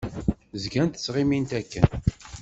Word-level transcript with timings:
Zgant 0.63 0.95
ttɣimint 0.99 1.51
akken. 1.59 1.87